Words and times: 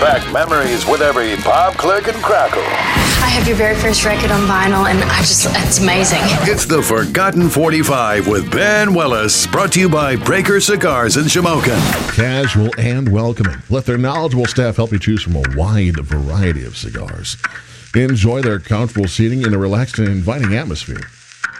back 0.00 0.32
memories 0.32 0.86
with 0.86 1.02
every 1.02 1.36
pop, 1.42 1.74
click, 1.74 2.08
and 2.08 2.16
crackle. 2.22 2.62
I 2.62 3.28
have 3.28 3.46
your 3.46 3.56
very 3.56 3.76
first 3.76 4.02
record 4.02 4.30
on 4.30 4.40
vinyl, 4.48 4.90
and 4.90 4.98
I 5.04 5.18
just, 5.18 5.46
it's 5.50 5.78
amazing. 5.78 6.20
It's 6.48 6.64
the 6.64 6.82
Forgotten 6.82 7.50
45 7.50 8.26
with 8.26 8.50
Ben 8.50 8.94
Willis, 8.94 9.46
brought 9.46 9.72
to 9.72 9.80
you 9.80 9.90
by 9.90 10.16
Breaker 10.16 10.58
Cigars 10.58 11.18
in 11.18 11.24
Shamokin. 11.24 11.78
Casual 12.16 12.70
and 12.78 13.12
welcoming. 13.12 13.58
Let 13.68 13.84
their 13.84 13.98
knowledgeable 13.98 14.46
staff 14.46 14.76
help 14.76 14.90
you 14.90 14.98
choose 14.98 15.22
from 15.22 15.36
a 15.36 15.42
wide 15.54 16.00
variety 16.00 16.64
of 16.64 16.78
cigars. 16.78 17.36
Enjoy 17.94 18.40
their 18.40 18.58
comfortable 18.58 19.06
seating 19.06 19.42
in 19.42 19.52
a 19.52 19.58
relaxed 19.58 19.98
and 19.98 20.08
inviting 20.08 20.54
atmosphere. 20.54 21.02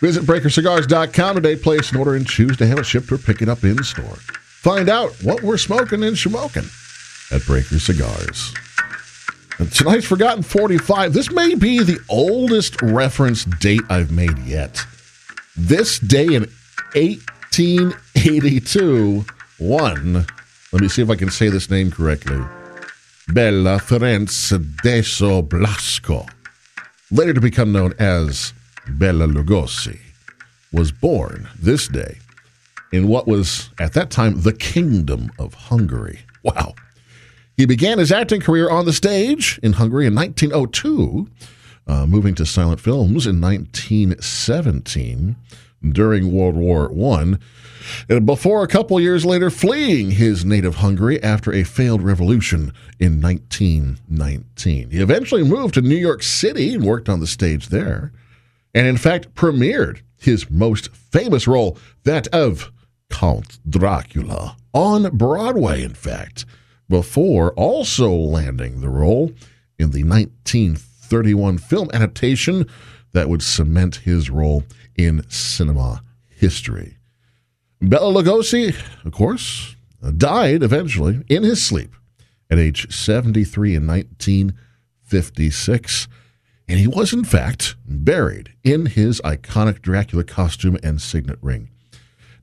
Visit 0.00 0.24
BreakerCigars.com 0.24 1.36
today, 1.36 1.54
place 1.54 1.92
an 1.92 1.98
order, 1.98 2.16
and 2.16 2.26
choose 2.26 2.56
to 2.56 2.66
have 2.66 2.78
it 2.78 2.86
shipped 2.86 3.12
or 3.12 3.18
pick 3.18 3.42
it 3.42 3.48
up 3.48 3.62
in 3.62 3.82
store. 3.84 4.16
Find 4.16 4.88
out 4.88 5.12
what 5.22 5.42
we're 5.42 5.56
smoking 5.56 6.02
in 6.02 6.14
Shamokin 6.14 6.68
at 7.30 7.46
Breaker 7.46 7.78
Cigars. 7.78 8.52
And 9.58 9.70
tonight's 9.72 10.06
Forgotten 10.06 10.42
45. 10.42 11.12
This 11.12 11.30
may 11.30 11.54
be 11.54 11.78
the 11.78 12.00
oldest 12.08 12.82
reference 12.82 13.44
date 13.44 13.82
I've 13.88 14.10
made 14.10 14.36
yet. 14.40 14.84
This 15.56 16.00
day 16.00 16.26
in 16.26 16.50
1882, 16.94 19.24
one, 19.58 20.26
let 20.72 20.82
me 20.82 20.88
see 20.88 21.02
if 21.02 21.10
I 21.10 21.14
can 21.14 21.30
say 21.30 21.48
this 21.48 21.70
name 21.70 21.92
correctly, 21.92 22.44
Béla 23.28 23.80
Ferenc 23.80 24.28
Dezső 24.82 25.48
Blaskó, 25.48 26.28
later 27.12 27.34
to 27.34 27.40
become 27.40 27.70
known 27.70 27.94
as 28.00 28.52
Bela 28.88 29.28
Lugosi, 29.28 30.00
was 30.72 30.90
born 30.90 31.48
this 31.58 31.86
day 31.86 32.18
in 32.92 33.06
what 33.06 33.28
was 33.28 33.70
at 33.78 33.92
that 33.92 34.10
time 34.10 34.42
the 34.42 34.52
Kingdom 34.52 35.30
of 35.38 35.54
Hungary. 35.54 36.22
Wow. 36.42 36.74
He 37.56 37.66
began 37.66 37.98
his 37.98 38.10
acting 38.10 38.40
career 38.40 38.68
on 38.68 38.84
the 38.84 38.92
stage 38.92 39.60
in 39.62 39.74
Hungary 39.74 40.06
in 40.06 40.14
1902, 40.14 41.28
uh, 41.86 42.06
moving 42.06 42.34
to 42.34 42.46
silent 42.46 42.80
films 42.80 43.26
in 43.26 43.40
1917 43.40 45.36
during 45.92 46.32
World 46.32 46.56
War 46.56 46.90
I, 47.12 47.34
and 48.08 48.26
before 48.26 48.64
a 48.64 48.68
couple 48.68 48.98
years 48.98 49.24
later 49.24 49.50
fleeing 49.50 50.12
his 50.12 50.44
native 50.44 50.76
Hungary 50.76 51.22
after 51.22 51.52
a 51.52 51.62
failed 51.62 52.02
revolution 52.02 52.72
in 52.98 53.20
1919. 53.20 54.90
He 54.90 54.98
eventually 54.98 55.44
moved 55.44 55.74
to 55.74 55.82
New 55.82 55.94
York 55.94 56.22
City 56.22 56.74
and 56.74 56.84
worked 56.84 57.08
on 57.08 57.20
the 57.20 57.26
stage 57.26 57.68
there, 57.68 58.12
and 58.74 58.86
in 58.86 58.96
fact 58.96 59.34
premiered 59.34 60.00
his 60.16 60.50
most 60.50 60.88
famous 60.94 61.46
role, 61.46 61.78
that 62.04 62.26
of 62.28 62.72
Count 63.10 63.58
Dracula, 63.68 64.56
on 64.72 65.16
Broadway, 65.16 65.82
in 65.82 65.94
fact 65.94 66.46
before 66.88 67.52
also 67.52 68.10
landing 68.10 68.80
the 68.80 68.88
role 68.88 69.32
in 69.78 69.90
the 69.90 70.04
1931 70.04 71.58
film 71.58 71.90
adaptation 71.92 72.66
that 73.12 73.28
would 73.28 73.42
cement 73.42 73.96
his 73.96 74.30
role 74.30 74.64
in 74.96 75.28
cinema 75.28 76.02
history. 76.28 76.96
Bela 77.80 78.12
Lugosi, 78.12 78.76
of 79.04 79.12
course, 79.12 79.76
uh, 80.02 80.10
died 80.10 80.62
eventually 80.62 81.22
in 81.28 81.42
his 81.42 81.62
sleep 81.62 81.94
at 82.50 82.58
age 82.58 82.90
73 82.92 83.74
in 83.74 83.86
1956. 83.86 86.08
And 86.66 86.78
he 86.78 86.86
was, 86.86 87.12
in 87.12 87.24
fact, 87.24 87.76
buried 87.86 88.54
in 88.62 88.86
his 88.86 89.20
iconic 89.22 89.82
Dracula 89.82 90.24
costume 90.24 90.78
and 90.82 90.98
signet 91.00 91.38
ring. 91.42 91.68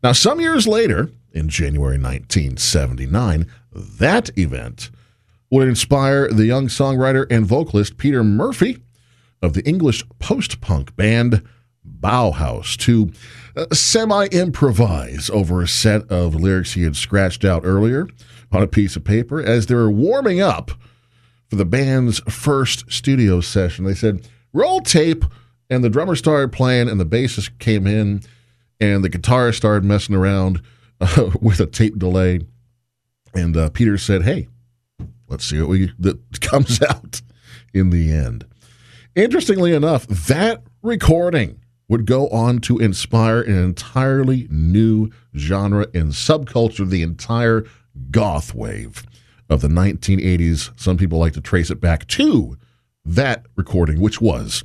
Now, 0.04 0.12
some 0.12 0.40
years 0.40 0.68
later, 0.68 1.10
in 1.32 1.50
January 1.50 1.98
1979, 1.98 3.46
that 3.74 4.30
event 4.38 4.92
would 5.50 5.68
inspire 5.68 6.28
the 6.30 6.46
young 6.46 6.68
songwriter 6.68 7.26
and 7.30 7.46
vocalist 7.46 7.98
Peter 7.98 8.24
Murphy 8.24 8.82
of 9.42 9.54
the 9.54 9.66
English 9.68 10.04
post 10.20 10.62
punk 10.62 10.96
band 10.96 11.44
Bauhaus 12.00 12.78
to 12.78 13.12
uh, 13.56 13.66
semi 13.74 14.28
improvise 14.28 15.30
over 15.30 15.62
a 15.62 15.68
set 15.68 16.10
of 16.12 16.36
lyrics 16.36 16.74
he 16.74 16.84
had 16.84 16.96
scratched 16.96 17.44
out 17.44 17.64
earlier 17.66 18.08
on 18.52 18.62
a 18.62 18.68
piece 18.68 18.96
of 18.96 19.04
paper 19.04 19.42
as 19.42 19.66
they 19.66 19.76
were 19.76 19.92
warming 19.92 20.42
up 20.42 20.72
for 21.50 21.56
the 21.56 21.66
band's 21.66 22.20
first 22.22 22.90
studio 22.92 23.42
session. 23.42 23.86
They 23.86 23.94
said, 23.94 24.28
Roll 24.54 24.82
tape, 24.82 25.26
and 25.70 25.84
the 25.84 25.90
drummer 25.90 26.16
started 26.16 26.52
playing, 26.52 26.90
and 26.90 27.00
the 27.00 27.06
bassist 27.06 27.58
came 27.60 27.88
in, 27.88 28.22
and 28.80 29.04
the 29.04 29.10
guitarist 29.10 29.56
started 29.56 29.84
messing 29.84 30.16
around 30.16 30.62
uh, 31.02 31.32
with 31.42 31.60
a 31.60 31.66
tape 31.66 31.98
delay. 31.98 32.42
And 33.34 33.58
uh, 33.58 33.70
Peter 33.70 33.98
said, 33.98 34.24
"Hey, 34.24 34.48
let's 35.28 35.46
see 35.46 35.60
what 35.60 35.70
we 35.70 35.92
that 36.00 36.42
comes 36.42 36.82
out 36.82 37.22
in 37.74 37.90
the 37.90 38.12
end." 38.12 38.46
Interestingly 39.16 39.74
enough, 39.74 40.08
that 40.08 40.64
recording 40.82 41.60
would 41.90 42.06
go 42.06 42.30
on 42.30 42.60
to 42.60 42.80
inspire 42.80 43.42
an 43.42 43.58
entirely 43.58 44.48
new 44.50 45.10
genre 45.36 45.88
and 45.94 46.14
subculture, 46.14 46.88
the 46.88 47.02
entire 47.02 47.66
goth 48.12 48.56
wave 48.56 49.04
of 49.50 49.60
the 49.60 49.68
1980s. 49.68 50.72
Some 50.80 50.96
people 50.96 51.20
like 51.20 51.34
to 51.34 51.42
trace 51.42 51.70
it 51.70 51.82
back 51.82 52.08
to 52.08 52.58
that 53.04 53.46
recording, 53.58 54.00
which 54.00 54.22
was 54.22 54.64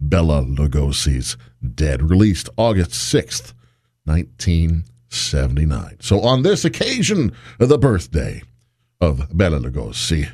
Bela 0.00 0.42
Lugosi's 0.42 1.36
Dead, 1.74 2.08
released 2.08 2.48
August 2.56 2.92
6th, 2.92 3.52
19. 4.06 4.84
79. 5.14 5.98
So 6.00 6.20
on 6.20 6.42
this 6.42 6.64
occasion, 6.64 7.32
the 7.58 7.78
birthday 7.78 8.42
of 9.00 9.36
Bela 9.36 9.58
Lugosi, 9.60 10.30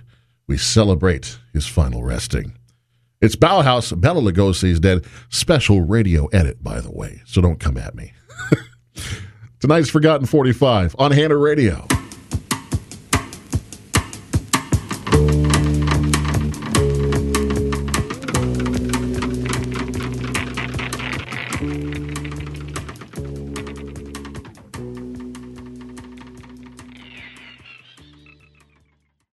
we 0.46 0.56
celebrate 0.56 1.38
his 1.52 1.66
final 1.66 2.02
resting. 2.02 2.54
It's 3.20 3.36
Bauhaus, 3.36 3.98
Bela 4.00 4.20
Lugosi's 4.20 4.78
dead. 4.78 5.04
Special 5.28 5.80
radio 5.80 6.26
edit, 6.26 6.62
by 6.62 6.80
the 6.80 6.92
way, 6.92 7.20
so 7.26 7.40
don't 7.40 7.58
come 7.58 7.76
at 7.76 7.94
me. 7.94 8.12
Tonight's 9.60 9.90
Forgotten 9.90 10.26
45 10.26 10.94
on 10.98 11.10
Hanna 11.10 11.36
Radio. 11.36 11.86